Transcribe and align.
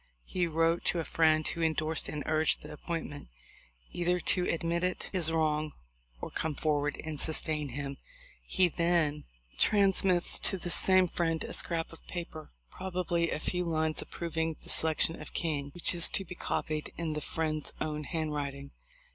He 0.25 0.47
wrote 0.47 0.83
to 0.85 0.99
a 0.99 1.05
friend 1.05 1.47
who 1.47 1.61
endorsed 1.61 2.09
and 2.09 2.23
urged 2.25 2.63
the 2.63 2.73
appointment, 2.73 3.27
"either 3.91 4.19
to 4.19 4.47
admit 4.47 4.83
it 4.83 5.11
is 5.13 5.31
wrong, 5.31 5.73
or 6.19 6.31
come 6.31 6.55
forward 6.55 6.99
and 7.03 7.19
sustain 7.19 7.69
him." 7.69 7.97
He 8.47 8.67
then 8.67 9.25
292 9.59 9.61
THE 9.61 9.61
LIFE 9.61 9.61
0F 9.61 9.63
LINCOLN. 9.63 9.69
transmits 9.69 10.39
to 10.49 10.57
this 10.57 10.73
same 10.73 11.07
friend 11.07 11.43
a 11.43 11.53
scrap 11.53 11.93
of 11.93 12.07
paper— 12.07 12.51
pro 12.71 12.89
bably 12.89 13.31
a 13.31 13.37
few 13.37 13.63
lines 13.65 14.01
approving 14.01 14.55
the 14.63 14.69
selection 14.71 15.21
of 15.21 15.33
King— 15.33 15.69
which 15.75 15.93
is 15.93 16.09
to 16.09 16.25
be 16.25 16.33
copied 16.33 16.91
in 16.97 17.13
the 17.13 17.21
friend's 17.21 17.71
own 17.79 18.05
handwrit 18.05 18.55
ing. 18.55 18.71